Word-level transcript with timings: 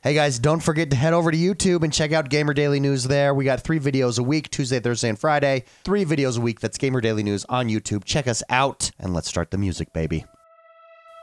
Hey 0.00 0.14
guys, 0.14 0.38
don't 0.38 0.60
forget 0.60 0.90
to 0.90 0.96
head 0.96 1.12
over 1.12 1.32
to 1.32 1.36
YouTube 1.36 1.82
and 1.82 1.92
check 1.92 2.12
out 2.12 2.30
Gamer 2.30 2.54
Daily 2.54 2.78
News 2.78 3.02
there. 3.02 3.34
We 3.34 3.44
got 3.44 3.62
three 3.62 3.80
videos 3.80 4.16
a 4.16 4.22
week 4.22 4.48
Tuesday, 4.48 4.78
Thursday, 4.78 5.08
and 5.08 5.18
Friday. 5.18 5.64
Three 5.82 6.04
videos 6.04 6.38
a 6.38 6.40
week. 6.40 6.60
That's 6.60 6.78
Gamer 6.78 7.00
Daily 7.00 7.24
News 7.24 7.44
on 7.48 7.66
YouTube. 7.68 8.04
Check 8.04 8.28
us 8.28 8.40
out 8.48 8.92
and 9.00 9.12
let's 9.12 9.28
start 9.28 9.50
the 9.50 9.58
music, 9.58 9.92
baby. 9.92 10.24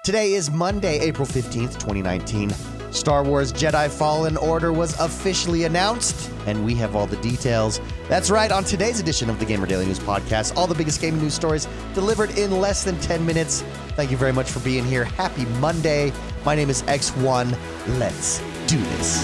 Today 0.04 0.34
is 0.34 0.52
Monday, 0.52 1.00
April 1.00 1.26
15th, 1.26 1.80
2019. 1.80 2.54
Star 2.92 3.24
Wars 3.24 3.54
Jedi 3.54 3.90
Fallen 3.90 4.36
Order 4.36 4.74
was 4.74 5.00
officially 5.00 5.64
announced, 5.64 6.30
and 6.46 6.66
we 6.66 6.76
have 6.76 6.98
all 6.98 7.08
the 7.08 7.18
details. 7.18 7.80
That's 8.10 8.30
right, 8.30 8.52
on 8.52 8.66
today's 8.66 9.00
edition 9.00 9.30
of 9.30 9.40
the 9.40 9.46
Gamer 9.46 9.68
Daily 9.68 9.86
News 9.86 10.00
podcast, 10.00 10.56
all 10.58 10.68
the 10.68 10.76
biggest 10.76 11.00
gaming 11.00 11.22
news 11.22 11.34
stories 11.34 11.66
delivered 11.94 12.38
in 12.38 12.60
less 12.60 12.84
than 12.84 13.00
10 13.00 13.26
minutes. 13.26 13.62
Thank 13.96 14.12
you 14.12 14.18
very 14.18 14.34
much 14.34 14.52
for 14.52 14.60
being 14.60 14.84
here. 14.84 15.06
Happy 15.06 15.46
Monday. 15.60 16.12
My 16.44 16.56
name 16.56 16.70
is 16.70 16.84
X1. 16.84 17.58
Let's 17.98 18.42
do 18.68 18.78
this. 18.78 19.22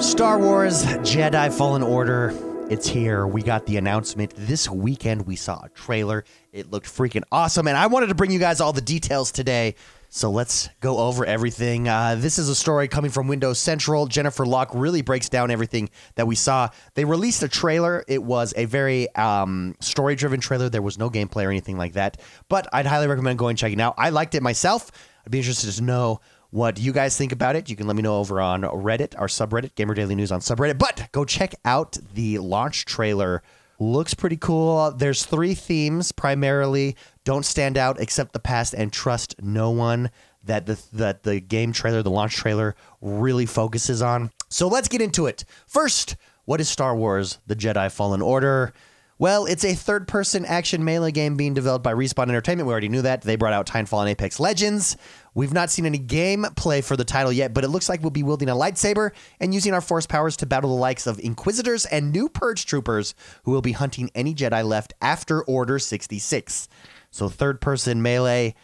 Star 0.00 0.38
Wars 0.38 0.84
Jedi 0.84 1.52
Fallen 1.52 1.82
Order. 1.82 2.47
It's 2.70 2.86
here. 2.86 3.26
We 3.26 3.42
got 3.42 3.64
the 3.64 3.78
announcement 3.78 4.34
this 4.36 4.68
weekend. 4.68 5.26
We 5.26 5.36
saw 5.36 5.64
a 5.64 5.70
trailer. 5.70 6.24
It 6.52 6.70
looked 6.70 6.86
freaking 6.86 7.22
awesome. 7.32 7.66
And 7.66 7.78
I 7.78 7.86
wanted 7.86 8.08
to 8.08 8.14
bring 8.14 8.30
you 8.30 8.38
guys 8.38 8.60
all 8.60 8.74
the 8.74 8.82
details 8.82 9.32
today. 9.32 9.74
So 10.10 10.30
let's 10.30 10.68
go 10.80 10.98
over 10.98 11.24
everything. 11.24 11.88
Uh, 11.88 12.16
this 12.18 12.38
is 12.38 12.50
a 12.50 12.54
story 12.54 12.86
coming 12.86 13.10
from 13.10 13.26
Windows 13.26 13.58
Central. 13.58 14.04
Jennifer 14.06 14.44
Locke 14.44 14.70
really 14.74 15.00
breaks 15.00 15.30
down 15.30 15.50
everything 15.50 15.88
that 16.16 16.26
we 16.26 16.34
saw. 16.34 16.68
They 16.92 17.06
released 17.06 17.42
a 17.42 17.48
trailer. 17.48 18.04
It 18.06 18.22
was 18.22 18.52
a 18.54 18.66
very 18.66 19.14
um, 19.14 19.74
story 19.80 20.14
driven 20.14 20.38
trailer. 20.38 20.68
There 20.68 20.82
was 20.82 20.98
no 20.98 21.08
gameplay 21.08 21.46
or 21.46 21.50
anything 21.50 21.78
like 21.78 21.94
that. 21.94 22.20
But 22.50 22.68
I'd 22.74 22.84
highly 22.84 23.06
recommend 23.06 23.38
going 23.38 23.56
checking 23.56 23.80
it 23.80 23.82
out. 23.82 23.94
I 23.96 24.10
liked 24.10 24.34
it 24.34 24.42
myself. 24.42 24.90
I'd 25.24 25.32
be 25.32 25.38
interested 25.38 25.72
to 25.72 25.82
know 25.82 26.20
what 26.50 26.76
do 26.76 26.82
you 26.82 26.92
guys 26.92 27.16
think 27.16 27.32
about 27.32 27.56
it. 27.56 27.68
You 27.68 27.76
can 27.76 27.86
let 27.86 27.96
me 27.96 28.02
know 28.02 28.18
over 28.18 28.40
on 28.40 28.62
Reddit, 28.62 29.18
our 29.18 29.26
subreddit, 29.26 29.74
Gamer 29.74 29.94
Daily 29.94 30.14
News 30.14 30.32
on 30.32 30.40
subreddit. 30.40 30.78
But 30.78 31.08
go 31.12 31.24
check 31.24 31.54
out 31.64 31.98
the 32.14 32.38
launch 32.38 32.86
trailer. 32.86 33.42
Looks 33.78 34.14
pretty 34.14 34.38
cool. 34.38 34.90
There's 34.92 35.24
three 35.24 35.54
themes 35.54 36.10
primarily. 36.10 36.96
Don't 37.24 37.44
stand 37.44 37.76
out, 37.76 38.00
accept 38.00 38.32
the 38.32 38.40
past, 38.40 38.74
and 38.74 38.92
trust 38.92 39.36
no 39.40 39.70
one. 39.70 40.10
That 40.44 40.66
the 40.66 40.82
that 40.94 41.24
the 41.24 41.40
game 41.40 41.72
trailer, 41.72 42.02
the 42.02 42.10
launch 42.10 42.34
trailer, 42.34 42.74
really 43.02 43.44
focuses 43.44 44.00
on. 44.00 44.30
So 44.48 44.66
let's 44.66 44.88
get 44.88 45.02
into 45.02 45.26
it. 45.26 45.44
First, 45.66 46.16
what 46.46 46.60
is 46.60 46.68
Star 46.68 46.96
Wars: 46.96 47.38
The 47.46 47.54
Jedi 47.54 47.92
Fallen 47.92 48.22
Order? 48.22 48.72
Well, 49.20 49.46
it's 49.46 49.64
a 49.64 49.74
third 49.74 50.06
person 50.06 50.44
action 50.44 50.84
melee 50.84 51.10
game 51.10 51.36
being 51.36 51.52
developed 51.52 51.82
by 51.82 51.92
Respawn 51.92 52.28
Entertainment. 52.28 52.68
We 52.68 52.72
already 52.72 52.88
knew 52.88 53.02
that. 53.02 53.22
They 53.22 53.34
brought 53.34 53.52
out 53.52 53.66
Titanfall 53.66 54.00
and 54.00 54.10
Apex 54.10 54.38
Legends. 54.38 54.96
We've 55.38 55.54
not 55.54 55.70
seen 55.70 55.86
any 55.86 56.00
gameplay 56.00 56.82
for 56.82 56.96
the 56.96 57.04
title 57.04 57.30
yet, 57.30 57.54
but 57.54 57.62
it 57.62 57.68
looks 57.68 57.88
like 57.88 58.02
we'll 58.02 58.10
be 58.10 58.24
wielding 58.24 58.48
a 58.48 58.56
lightsaber 58.56 59.12
and 59.38 59.54
using 59.54 59.72
our 59.72 59.80
force 59.80 60.04
powers 60.04 60.36
to 60.38 60.46
battle 60.46 60.70
the 60.70 60.80
likes 60.80 61.06
of 61.06 61.20
Inquisitors 61.20 61.86
and 61.86 62.10
new 62.10 62.28
Purge 62.28 62.66
troopers 62.66 63.14
who 63.44 63.52
will 63.52 63.62
be 63.62 63.70
hunting 63.70 64.10
any 64.16 64.34
Jedi 64.34 64.64
left 64.64 64.94
after 65.00 65.44
Order 65.44 65.78
66. 65.78 66.68
So, 67.12 67.28
third 67.28 67.60
person 67.60 68.02
melee, 68.02 68.56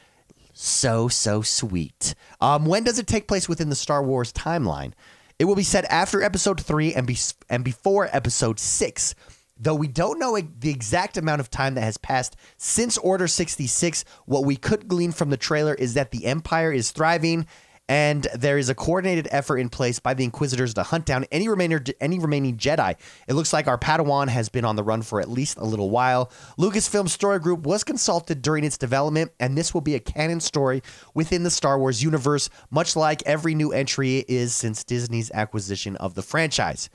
so, 0.52 1.06
so 1.06 1.42
sweet. 1.42 2.16
Um, 2.40 2.66
when 2.66 2.82
does 2.82 2.98
it 2.98 3.06
take 3.06 3.28
place 3.28 3.48
within 3.48 3.68
the 3.68 3.76
Star 3.76 4.02
Wars 4.02 4.32
timeline? 4.32 4.94
It 5.38 5.44
will 5.44 5.54
be 5.54 5.62
set 5.62 5.84
after 5.84 6.24
episode 6.24 6.60
3 6.60 6.92
and, 6.92 7.06
be- 7.06 7.16
and 7.48 7.62
before 7.62 8.08
episode 8.12 8.58
6. 8.58 9.14
Though 9.56 9.74
we 9.74 9.86
don't 9.86 10.18
know 10.18 10.36
the 10.36 10.70
exact 10.70 11.16
amount 11.16 11.40
of 11.40 11.50
time 11.50 11.74
that 11.74 11.82
has 11.82 11.96
passed 11.96 12.36
since 12.56 12.98
Order 12.98 13.28
66, 13.28 14.04
what 14.26 14.44
we 14.44 14.56
could 14.56 14.88
glean 14.88 15.12
from 15.12 15.30
the 15.30 15.36
trailer 15.36 15.74
is 15.74 15.94
that 15.94 16.10
the 16.10 16.26
Empire 16.26 16.72
is 16.72 16.90
thriving 16.90 17.46
and 17.88 18.26
there 18.34 18.56
is 18.56 18.68
a 18.68 18.74
coordinated 18.74 19.28
effort 19.30 19.58
in 19.58 19.68
place 19.68 19.98
by 19.98 20.14
the 20.14 20.24
Inquisitors 20.24 20.74
to 20.74 20.82
hunt 20.82 21.04
down 21.04 21.26
any 21.30 21.48
remainder 21.48 21.82
any 22.00 22.18
remaining 22.18 22.56
Jedi. 22.56 22.96
It 23.28 23.34
looks 23.34 23.52
like 23.52 23.68
our 23.68 23.78
Padawan 23.78 24.28
has 24.28 24.48
been 24.48 24.64
on 24.64 24.76
the 24.76 24.82
run 24.82 25.02
for 25.02 25.20
at 25.20 25.28
least 25.28 25.58
a 25.58 25.64
little 25.64 25.90
while. 25.90 26.32
Lucasfilm 26.58 27.08
Story 27.08 27.38
Group 27.38 27.66
was 27.66 27.84
consulted 27.84 28.42
during 28.42 28.64
its 28.64 28.78
development, 28.78 29.32
and 29.38 29.56
this 29.56 29.74
will 29.74 29.82
be 29.82 29.94
a 29.94 30.00
canon 30.00 30.40
story 30.40 30.82
within 31.12 31.42
the 31.42 31.50
Star 31.50 31.78
Wars 31.78 32.02
universe, 32.02 32.48
much 32.70 32.96
like 32.96 33.22
every 33.26 33.54
new 33.54 33.72
entry 33.72 34.24
is 34.28 34.54
since 34.54 34.82
Disney's 34.82 35.30
acquisition 35.32 35.96
of 35.96 36.14
the 36.14 36.22
franchise. 36.22 36.88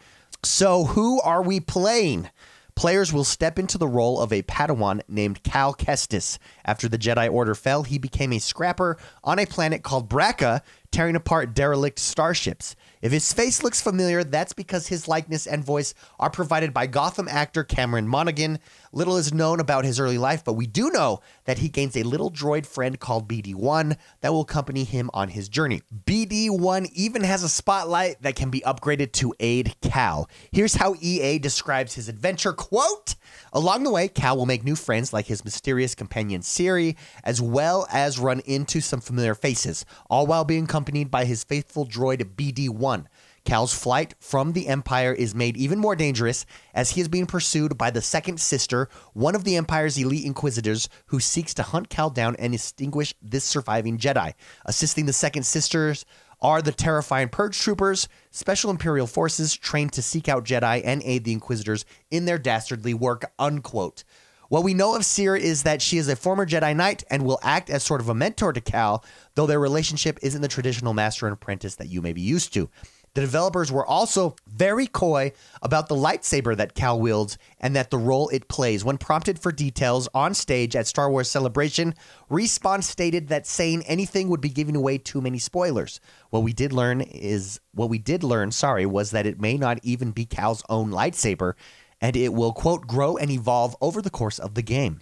So, 0.43 0.85
who 0.85 1.19
are 1.21 1.41
we 1.41 1.59
playing? 1.59 2.29
Players 2.73 3.11
will 3.11 3.25
step 3.25 3.59
into 3.59 3.77
the 3.77 3.89
role 3.89 4.21
of 4.21 4.31
a 4.31 4.41
Padawan 4.43 5.01
named 5.09 5.43
Cal 5.43 5.73
Kestis. 5.73 6.37
After 6.63 6.87
the 6.87 6.97
Jedi 6.97 7.29
Order 7.29 7.53
fell, 7.53 7.83
he 7.83 7.97
became 7.97 8.31
a 8.31 8.39
scrapper 8.39 8.97
on 9.21 9.37
a 9.37 9.45
planet 9.45 9.83
called 9.83 10.09
Bracca, 10.09 10.61
tearing 10.91 11.15
apart 11.15 11.53
derelict 11.53 11.99
starships. 11.99 12.75
If 13.01 13.11
his 13.13 13.31
face 13.31 13.63
looks 13.63 13.81
familiar, 13.81 14.23
that's 14.23 14.51
because 14.51 14.87
his 14.87 15.07
likeness 15.07 15.47
and 15.47 15.63
voice 15.63 15.93
are 16.19 16.29
provided 16.29 16.73
by 16.73 16.87
Gotham 16.87 17.29
actor 17.29 17.63
Cameron 17.63 18.07
Monaghan. 18.07 18.59
Little 18.91 19.15
is 19.15 19.33
known 19.33 19.59
about 19.59 19.85
his 19.85 19.99
early 19.99 20.17
life, 20.17 20.43
but 20.43 20.53
we 20.53 20.67
do 20.67 20.89
know 20.89 21.21
that 21.45 21.59
he 21.59 21.69
gains 21.69 21.95
a 21.95 22.03
little 22.03 22.29
droid 22.29 22.65
friend 22.65 22.99
called 22.99 23.29
BD1 23.29 23.95
that 24.19 24.33
will 24.33 24.41
accompany 24.41 24.83
him 24.83 25.09
on 25.13 25.29
his 25.29 25.47
journey. 25.47 25.81
BD1 26.05 26.91
even 26.93 27.23
has 27.23 27.43
a 27.43 27.49
spotlight 27.49 28.21
that 28.21 28.35
can 28.35 28.49
be 28.49 28.61
upgraded 28.61 29.13
to 29.13 29.33
aid 29.39 29.75
Cal. 29.81 30.29
Here's 30.51 30.75
how 30.75 30.95
EA 30.99 31.39
describes 31.39 31.93
his 31.93 32.09
adventure 32.09 32.51
quote 32.51 33.15
Along 33.53 33.83
the 33.83 33.91
way, 33.91 34.07
Cal 34.07 34.37
will 34.37 34.45
make 34.45 34.63
new 34.63 34.75
friends 34.75 35.13
like 35.13 35.27
his 35.27 35.43
mysterious 35.45 35.95
companion 35.95 36.41
Cere, 36.41 36.95
as 37.23 37.41
well 37.41 37.87
as 37.91 38.19
run 38.19 38.41
into 38.41 38.81
some 38.81 39.01
familiar 39.01 39.35
faces, 39.35 39.85
all 40.09 40.27
while 40.27 40.43
being 40.43 40.67
accompanied 40.79 41.11
by 41.11 41.25
his 41.25 41.43
faithful 41.43 41.85
droid 41.85 42.35
BD1. 42.35 43.05
Cal's 43.43 43.73
flight 43.73 44.15
from 44.21 44.53
the 44.53 44.69
Empire 44.69 45.11
is 45.11 45.35
made 45.35 45.57
even 45.57 45.77
more 45.77 45.93
dangerous 45.93 46.45
as 46.73 46.91
he 46.91 47.01
is 47.01 47.09
being 47.09 47.25
pursued 47.25 47.77
by 47.77 47.91
the 47.91 48.01
Second 48.01 48.39
Sister, 48.39 48.87
one 49.11 49.35
of 49.35 49.43
the 49.43 49.57
Empire's 49.57 49.97
elite 49.97 50.25
inquisitors 50.25 50.87
who 51.07 51.19
seeks 51.19 51.53
to 51.55 51.63
hunt 51.63 51.89
Cal 51.89 52.09
down 52.09 52.37
and 52.37 52.53
extinguish 52.53 53.13
this 53.21 53.43
surviving 53.43 53.97
Jedi. 53.97 54.33
Assisting 54.65 55.05
the 55.05 55.11
Second 55.11 55.43
Sisters 55.43 56.05
are 56.41 56.61
the 56.61 56.71
terrifying 56.71 57.27
Purge 57.27 57.59
troopers, 57.59 58.07
special 58.31 58.71
Imperial 58.71 59.07
forces 59.07 59.53
trained 59.57 59.91
to 59.91 60.01
seek 60.01 60.29
out 60.29 60.45
Jedi 60.45 60.81
and 60.85 61.01
aid 61.03 61.25
the 61.25 61.33
Inquisitors 61.33 61.83
in 62.09 62.23
their 62.23 62.39
dastardly 62.39 62.93
work, 62.93 63.29
unquote. 63.37 64.05
What 64.49 64.63
we 64.63 64.73
know 64.73 64.95
of 64.95 65.05
Cere 65.05 65.35
is 65.35 65.61
that 65.61 65.79
she 65.79 65.99
is 65.99 66.07
a 66.07 66.15
former 66.15 66.43
Jedi 66.43 66.75
Knight 66.75 67.03
and 67.11 67.23
will 67.23 67.39
act 67.43 67.69
as 67.69 67.83
sort 67.83 68.01
of 68.01 68.09
a 68.09 68.15
mentor 68.15 68.51
to 68.51 68.59
Cal, 68.59 69.05
though 69.35 69.45
their 69.45 69.59
relationship 69.59 70.17
isn't 70.23 70.41
the 70.41 70.47
traditional 70.47 70.95
master 70.95 71.27
and 71.27 71.33
apprentice 71.33 71.75
that 71.75 71.89
you 71.89 72.01
may 72.01 72.13
be 72.13 72.21
used 72.21 72.51
to. 72.55 72.67
The 73.13 73.21
developers 73.21 73.71
were 73.71 73.85
also 73.85 74.35
very 74.47 74.87
coy 74.87 75.33
about 75.61 75.87
the 75.87 75.95
lightsaber 75.95 76.57
that 76.57 76.73
Cal 76.73 76.99
wields 76.99 77.37
and 77.59 77.75
that 77.75 77.91
the 77.91 77.99
role 77.99 78.27
it 78.29 78.47
plays. 78.47 78.83
When 78.83 78.97
prompted 78.97 79.37
for 79.37 79.51
details 79.51 80.09
on 80.15 80.33
stage 80.33 80.75
at 80.75 80.87
Star 80.87 81.11
Wars 81.11 81.29
Celebration, 81.29 81.93
Respawn 82.31 82.83
stated 82.83 83.27
that 83.27 83.45
saying 83.45 83.83
anything 83.85 84.29
would 84.29 84.41
be 84.41 84.49
giving 84.49 84.75
away 84.75 84.97
too 84.97 85.21
many 85.21 85.37
spoilers. 85.37 85.99
What 86.31 86.41
we 86.41 86.53
did 86.53 86.73
learn 86.73 87.01
is 87.01 87.59
what 87.75 87.89
we 87.89 87.99
did 87.99 88.23
learn, 88.23 88.51
sorry, 88.51 88.87
was 88.87 89.11
that 89.11 89.27
it 89.27 89.39
may 89.39 89.57
not 89.57 89.79
even 89.83 90.09
be 90.09 90.25
Cal's 90.25 90.63
own 90.69 90.89
lightsaber 90.89 91.53
and 92.01 92.15
it 92.15 92.33
will 92.33 92.53
quote 92.53 92.87
grow 92.87 93.17
and 93.17 93.29
evolve 93.31 93.75
over 93.81 94.01
the 94.01 94.09
course 94.09 94.39
of 94.39 94.55
the 94.55 94.61
game. 94.61 94.99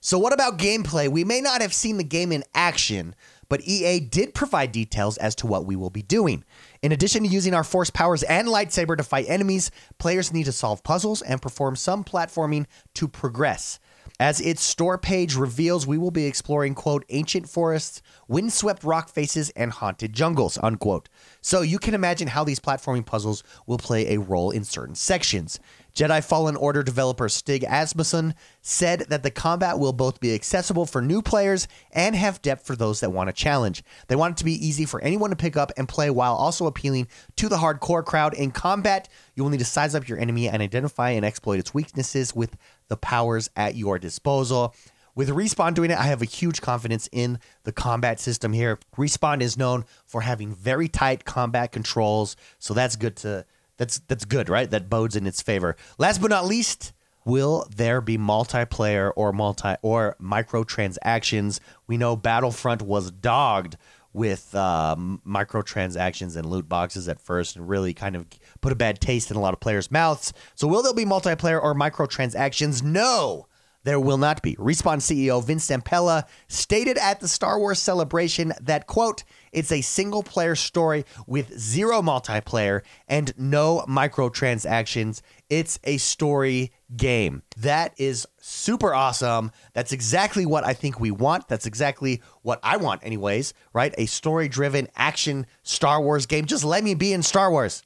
So 0.00 0.18
what 0.18 0.32
about 0.32 0.58
gameplay? 0.58 1.08
We 1.08 1.24
may 1.24 1.40
not 1.40 1.60
have 1.60 1.74
seen 1.74 1.96
the 1.96 2.04
game 2.04 2.30
in 2.30 2.44
action, 2.54 3.16
but 3.48 3.62
EA 3.62 3.98
did 3.98 4.34
provide 4.34 4.70
details 4.70 5.16
as 5.16 5.34
to 5.36 5.46
what 5.46 5.66
we 5.66 5.74
will 5.74 5.90
be 5.90 6.02
doing. 6.02 6.44
In 6.82 6.92
addition 6.92 7.24
to 7.24 7.28
using 7.28 7.54
our 7.54 7.64
force 7.64 7.90
powers 7.90 8.22
and 8.22 8.46
lightsaber 8.46 8.96
to 8.96 9.02
fight 9.02 9.26
enemies, 9.28 9.70
players 9.98 10.32
need 10.32 10.44
to 10.44 10.52
solve 10.52 10.84
puzzles 10.84 11.22
and 11.22 11.42
perform 11.42 11.74
some 11.74 12.04
platforming 12.04 12.66
to 12.94 13.08
progress. 13.08 13.80
As 14.20 14.40
its 14.40 14.62
store 14.62 14.98
page 14.98 15.36
reveals, 15.36 15.86
we 15.86 15.98
will 15.98 16.10
be 16.10 16.26
exploring, 16.26 16.74
quote, 16.74 17.04
ancient 17.08 17.48
forests, 17.48 18.02
windswept 18.26 18.82
rock 18.84 19.08
faces, 19.08 19.50
and 19.50 19.70
haunted 19.70 20.12
jungles, 20.12 20.58
unquote. 20.62 21.08
So 21.40 21.62
you 21.62 21.78
can 21.78 21.94
imagine 21.94 22.28
how 22.28 22.44
these 22.44 22.60
platforming 22.60 23.06
puzzles 23.06 23.44
will 23.66 23.78
play 23.78 24.14
a 24.14 24.20
role 24.20 24.50
in 24.50 24.64
certain 24.64 24.94
sections. 24.94 25.60
Jedi 25.94 26.22
Fallen 26.22 26.54
Order 26.54 26.84
developer 26.84 27.28
Stig 27.28 27.64
Asmussen 27.64 28.34
said 28.62 29.06
that 29.08 29.24
the 29.24 29.32
combat 29.32 29.80
will 29.80 29.92
both 29.92 30.20
be 30.20 30.32
accessible 30.32 30.86
for 30.86 31.02
new 31.02 31.20
players 31.22 31.66
and 31.90 32.14
have 32.14 32.40
depth 32.40 32.64
for 32.64 32.76
those 32.76 33.00
that 33.00 33.10
want 33.10 33.30
a 33.30 33.32
challenge. 33.32 33.82
They 34.06 34.14
want 34.14 34.32
it 34.32 34.38
to 34.38 34.44
be 34.44 34.64
easy 34.64 34.84
for 34.84 35.00
anyone 35.00 35.30
to 35.30 35.36
pick 35.36 35.56
up 35.56 35.72
and 35.76 35.88
play 35.88 36.08
while 36.10 36.34
also 36.34 36.66
appealing 36.66 37.08
to 37.34 37.48
the 37.48 37.56
hardcore 37.56 38.04
crowd. 38.04 38.34
In 38.34 38.52
combat, 38.52 39.08
you 39.34 39.42
will 39.42 39.50
need 39.50 39.58
to 39.58 39.64
size 39.64 39.96
up 39.96 40.08
your 40.08 40.20
enemy 40.20 40.48
and 40.48 40.62
identify 40.62 41.10
and 41.10 41.24
exploit 41.24 41.58
its 41.58 41.74
weaknesses 41.74 42.32
with 42.32 42.56
the 42.88 42.96
powers 42.96 43.50
at 43.56 43.76
your 43.76 43.98
disposal. 43.98 44.74
with 45.14 45.30
Respawn 45.30 45.74
doing 45.74 45.90
it, 45.90 45.98
I 45.98 46.04
have 46.04 46.22
a 46.22 46.26
huge 46.26 46.60
confidence 46.60 47.08
in 47.10 47.38
the 47.64 47.72
combat 47.72 48.20
system 48.20 48.52
here. 48.52 48.78
Respawn 48.96 49.40
is 49.40 49.56
known 49.56 49.84
for 50.06 50.20
having 50.20 50.54
very 50.54 50.88
tight 50.88 51.24
combat 51.24 51.72
controls, 51.72 52.36
so 52.58 52.74
that's 52.74 52.96
good 52.96 53.16
to 53.16 53.44
that's 53.78 54.00
that's 54.08 54.24
good, 54.24 54.48
right? 54.48 54.70
That 54.70 54.90
bodes 54.90 55.16
in 55.16 55.26
its 55.26 55.40
favor. 55.40 55.76
Last 55.98 56.20
but 56.20 56.30
not 56.30 56.46
least, 56.46 56.92
will 57.24 57.66
there 57.74 58.00
be 58.00 58.18
multiplayer 58.18 59.12
or 59.16 59.32
multi 59.32 59.74
or 59.82 60.16
microtransactions? 60.20 61.60
We 61.86 61.96
know 61.96 62.16
Battlefront 62.16 62.82
was 62.82 63.10
dogged 63.10 63.76
with 64.12 64.54
um, 64.54 65.20
microtransactions 65.26 66.36
and 66.36 66.46
loot 66.46 66.68
boxes 66.68 67.08
at 67.08 67.20
first 67.20 67.56
and 67.56 67.68
really 67.68 67.94
kind 67.94 68.16
of 68.16 68.26
put 68.60 68.72
a 68.72 68.76
bad 68.76 69.00
taste 69.00 69.30
in 69.30 69.36
a 69.36 69.40
lot 69.40 69.54
of 69.54 69.60
players' 69.60 69.90
mouths. 69.90 70.32
So, 70.54 70.66
will 70.66 70.82
there 70.82 70.94
be 70.94 71.04
multiplayer 71.04 71.62
or 71.62 71.74
microtransactions? 71.74 72.82
No, 72.82 73.46
there 73.84 74.00
will 74.00 74.18
not 74.18 74.42
be. 74.42 74.56
Respawn 74.56 74.98
CEO 74.98 75.42
Vince 75.42 75.68
Zampella 75.68 76.24
stated 76.48 76.98
at 76.98 77.20
the 77.20 77.28
Star 77.28 77.58
Wars 77.58 77.78
celebration 77.78 78.52
that, 78.60 78.86
quote, 78.86 79.24
it's 79.52 79.72
a 79.72 79.80
single 79.80 80.22
player 80.22 80.54
story 80.54 81.04
with 81.26 81.58
zero 81.58 82.02
multiplayer 82.02 82.82
and 83.06 83.32
no 83.38 83.84
microtransactions. 83.88 85.20
It's 85.48 85.78
a 85.84 85.96
story 85.98 86.72
game. 86.96 87.42
That 87.56 87.94
is 87.96 88.26
super 88.40 88.94
awesome. 88.94 89.50
That's 89.72 89.92
exactly 89.92 90.46
what 90.46 90.64
I 90.64 90.74
think 90.74 91.00
we 91.00 91.10
want. 91.10 91.48
That's 91.48 91.66
exactly 91.66 92.22
what 92.42 92.60
I 92.62 92.76
want, 92.76 93.04
anyways, 93.04 93.54
right? 93.72 93.94
A 93.98 94.06
story 94.06 94.48
driven 94.48 94.88
action 94.96 95.46
Star 95.62 96.00
Wars 96.00 96.26
game. 96.26 96.46
Just 96.46 96.64
let 96.64 96.84
me 96.84 96.94
be 96.94 97.12
in 97.12 97.22
Star 97.22 97.50
Wars. 97.50 97.82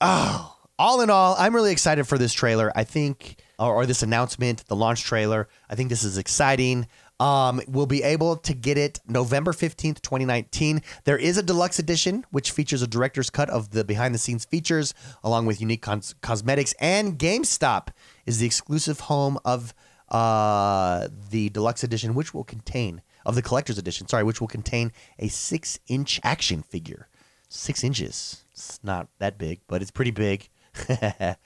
Oh, 0.00 0.56
all 0.78 1.02
in 1.02 1.10
all, 1.10 1.36
I'm 1.38 1.54
really 1.54 1.72
excited 1.72 2.06
for 2.06 2.16
this 2.16 2.32
trailer. 2.32 2.72
I 2.74 2.84
think, 2.84 3.36
or, 3.58 3.74
or 3.74 3.86
this 3.86 4.02
announcement, 4.02 4.64
the 4.66 4.76
launch 4.76 5.04
trailer. 5.04 5.46
I 5.68 5.74
think 5.74 5.90
this 5.90 6.04
is 6.04 6.16
exciting. 6.16 6.86
Um, 7.20 7.60
we'll 7.68 7.86
be 7.86 8.02
able 8.02 8.36
to 8.38 8.54
get 8.54 8.78
it 8.78 8.98
November 9.06 9.52
15th, 9.52 10.00
2019. 10.00 10.80
There 11.04 11.18
is 11.18 11.36
a 11.36 11.42
deluxe 11.42 11.78
edition, 11.78 12.24
which 12.30 12.50
features 12.50 12.80
a 12.80 12.86
director's 12.86 13.28
cut 13.28 13.50
of 13.50 13.70
the 13.70 13.84
behind 13.84 14.14
the 14.14 14.18
scenes 14.18 14.46
features, 14.46 14.94
along 15.22 15.44
with 15.44 15.60
unique 15.60 15.82
cos- 15.82 16.14
cosmetics. 16.22 16.74
And 16.80 17.18
GameStop 17.18 17.88
is 18.24 18.38
the 18.38 18.46
exclusive 18.46 19.00
home 19.00 19.38
of 19.44 19.74
uh, 20.08 21.08
the 21.30 21.50
deluxe 21.50 21.84
edition, 21.84 22.14
which 22.14 22.32
will 22.32 22.44
contain, 22.44 23.02
of 23.26 23.34
the 23.34 23.42
collector's 23.42 23.76
edition, 23.76 24.08
sorry, 24.08 24.24
which 24.24 24.40
will 24.40 24.48
contain 24.48 24.90
a 25.18 25.28
six 25.28 25.78
inch 25.88 26.20
action 26.24 26.62
figure. 26.62 27.06
Six 27.50 27.84
inches. 27.84 28.44
It's 28.52 28.82
not 28.82 29.08
that 29.18 29.36
big, 29.36 29.60
but 29.68 29.82
it's 29.82 29.90
pretty 29.90 30.12
big. 30.12 30.48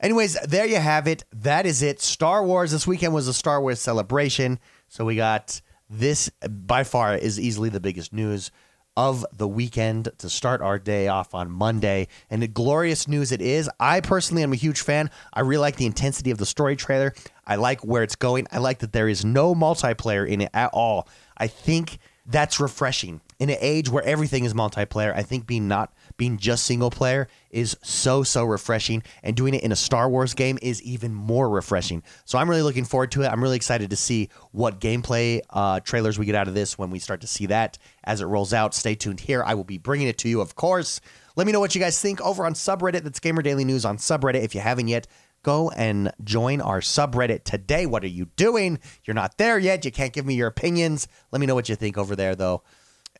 Anyways, 0.00 0.34
there 0.46 0.66
you 0.66 0.76
have 0.76 1.08
it. 1.08 1.24
That 1.32 1.66
is 1.66 1.82
it. 1.82 2.00
Star 2.00 2.44
Wars 2.44 2.70
this 2.70 2.86
weekend 2.86 3.14
was 3.14 3.28
a 3.28 3.34
Star 3.34 3.60
Wars 3.60 3.80
celebration. 3.80 4.58
So 4.88 5.04
we 5.04 5.16
got 5.16 5.60
this 5.90 6.30
by 6.48 6.84
far 6.84 7.16
is 7.16 7.38
easily 7.38 7.68
the 7.68 7.80
biggest 7.80 8.12
news 8.12 8.50
of 8.96 9.26
the 9.36 9.48
weekend 9.48 10.08
to 10.18 10.30
start 10.30 10.60
our 10.60 10.78
day 10.78 11.08
off 11.08 11.34
on 11.34 11.50
Monday. 11.50 12.06
And 12.30 12.40
the 12.40 12.46
glorious 12.46 13.08
news 13.08 13.32
it 13.32 13.42
is. 13.42 13.68
I 13.80 14.00
personally 14.00 14.42
am 14.42 14.52
a 14.52 14.56
huge 14.56 14.80
fan. 14.82 15.10
I 15.32 15.40
really 15.40 15.60
like 15.60 15.76
the 15.76 15.86
intensity 15.86 16.30
of 16.30 16.38
the 16.38 16.46
story 16.46 16.76
trailer. 16.76 17.12
I 17.46 17.56
like 17.56 17.80
where 17.80 18.02
it's 18.02 18.16
going. 18.16 18.46
I 18.52 18.58
like 18.58 18.78
that 18.78 18.92
there 18.92 19.08
is 19.08 19.24
no 19.24 19.54
multiplayer 19.54 20.28
in 20.28 20.42
it 20.42 20.50
at 20.54 20.70
all. 20.72 21.08
I 21.36 21.48
think 21.48 21.98
that's 22.26 22.60
refreshing. 22.60 23.20
In 23.40 23.50
an 23.50 23.58
age 23.60 23.88
where 23.88 24.04
everything 24.04 24.44
is 24.44 24.54
multiplayer, 24.54 25.14
I 25.14 25.22
think 25.22 25.46
being 25.46 25.66
not 25.66 25.92
being 26.16 26.36
just 26.36 26.64
single 26.64 26.90
player 26.90 27.28
is 27.50 27.76
so 27.82 28.22
so 28.22 28.44
refreshing 28.44 29.02
and 29.22 29.36
doing 29.36 29.54
it 29.54 29.62
in 29.62 29.72
a 29.72 29.76
Star 29.76 30.08
Wars 30.08 30.34
game 30.34 30.58
is 30.62 30.82
even 30.82 31.14
more 31.14 31.48
refreshing. 31.48 32.02
So 32.24 32.38
I'm 32.38 32.48
really 32.48 32.62
looking 32.62 32.84
forward 32.84 33.10
to 33.12 33.22
it. 33.22 33.28
I'm 33.28 33.42
really 33.42 33.56
excited 33.56 33.90
to 33.90 33.96
see 33.96 34.28
what 34.52 34.80
gameplay 34.80 35.40
uh, 35.50 35.80
trailers 35.80 36.18
we 36.18 36.26
get 36.26 36.34
out 36.34 36.48
of 36.48 36.54
this 36.54 36.78
when 36.78 36.90
we 36.90 36.98
start 36.98 37.20
to 37.22 37.26
see 37.26 37.46
that 37.46 37.78
as 38.04 38.20
it 38.20 38.26
rolls 38.26 38.52
out. 38.52 38.74
Stay 38.74 38.94
tuned 38.94 39.20
here. 39.20 39.42
I 39.44 39.54
will 39.54 39.64
be 39.64 39.78
bringing 39.78 40.08
it 40.08 40.18
to 40.18 40.28
you, 40.28 40.40
of 40.40 40.54
course. 40.54 41.00
Let 41.36 41.46
me 41.46 41.52
know 41.52 41.60
what 41.60 41.74
you 41.74 41.80
guys 41.80 42.00
think 42.00 42.20
over 42.20 42.46
on 42.46 42.54
subreddit. 42.54 43.02
That's 43.02 43.20
Gamer 43.20 43.42
Daily 43.42 43.64
News 43.64 43.84
on 43.84 43.96
subreddit. 43.96 44.44
If 44.44 44.54
you 44.54 44.60
haven't 44.60 44.88
yet, 44.88 45.08
go 45.42 45.70
and 45.70 46.12
join 46.22 46.60
our 46.60 46.80
subreddit 46.80 47.44
today. 47.44 47.86
What 47.86 48.04
are 48.04 48.08
you 48.08 48.26
doing? 48.36 48.78
You're 49.04 49.14
not 49.14 49.38
there 49.38 49.58
yet. 49.58 49.84
You 49.84 49.90
can't 49.90 50.12
give 50.12 50.26
me 50.26 50.34
your 50.34 50.48
opinions. 50.48 51.08
Let 51.32 51.40
me 51.40 51.46
know 51.46 51.54
what 51.54 51.68
you 51.68 51.76
think 51.76 51.98
over 51.98 52.14
there, 52.16 52.34
though. 52.34 52.62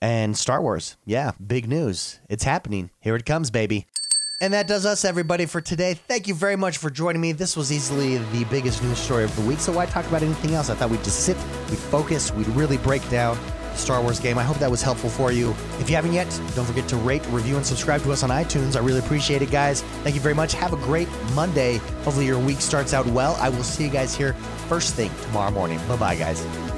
And 0.01 0.37
Star 0.37 0.61
Wars, 0.61 0.97
yeah, 1.05 1.33
big 1.45 1.69
news. 1.69 2.21
It's 2.29 2.45
happening. 2.45 2.91
Here 3.01 3.17
it 3.17 3.25
comes, 3.25 3.51
baby. 3.51 3.87
And 4.41 4.53
that 4.53 4.67
does 4.67 4.85
us, 4.85 5.05
everybody, 5.05 5.47
for 5.47 5.61
today. 5.61 5.95
Thank 5.95 6.29
you 6.29 6.35
very 6.35 6.57
much 6.57 6.79
for 6.79 6.91
joining 6.91 7.23
me. 7.23 7.33
This 7.33 7.57
was 7.57 7.73
easily 7.73 8.19
the 8.19 8.45
biggest 8.51 8.83
news 8.83 8.99
story 8.99 9.25
of 9.25 9.35
the 9.37 9.43
week. 9.43 9.59
So 9.59 9.73
why 9.73 9.87
talk 9.87 10.07
about 10.07 10.23
anything 10.23 10.55
else? 10.55 10.69
I 10.69 10.75
thought 10.75 10.91
we'd 10.91 11.05
just 11.05 11.21
sit, 11.21 11.37
we'd 11.71 11.79
focus, 11.79 12.33
we'd 12.33 12.49
really 12.49 12.77
break 12.79 13.09
down 13.09 13.39
the 13.73 13.77
Star 13.79 14.03
Wars 14.03 14.21
game. 14.21 14.37
I 14.37 14.43
hope 14.43 14.59
that 14.59 14.71
was 14.71 14.83
helpful 14.83 15.09
for 15.09 15.33
you. 15.33 15.53
If 15.79 15.89
you 15.89 15.97
haven't 15.97 16.13
yet, 16.13 16.29
don't 16.55 16.67
forget 16.67 16.89
to 16.89 16.97
rate, 16.97 17.25
review, 17.29 17.57
and 17.57 17.65
subscribe 17.65 18.03
to 18.03 18.13
us 18.13 18.23
on 18.23 18.31
iTunes. 18.31 18.77
I 18.77 18.81
really 18.81 18.99
appreciate 18.99 19.41
it, 19.41 19.51
guys. 19.51 19.83
Thank 20.03 20.15
you 20.15 20.21
very 20.21 20.35
much. 20.35 20.53
Have 20.55 20.73
a 20.73 20.79
great 20.79 21.09
Monday. 21.35 21.79
Hopefully, 22.03 22.27
your 22.27 22.39
week 22.39 22.61
starts 22.61 22.93
out 22.93 23.07
well. 23.07 23.37
I 23.41 23.49
will 23.49 23.65
see 23.65 23.85
you 23.85 23.91
guys 23.91 24.15
here 24.15 24.35
first 24.69 24.95
thing 24.95 25.11
tomorrow 25.23 25.53
morning. 25.53 25.79
Bye 25.89 25.97
bye, 25.97 26.17
guys. 26.17 26.74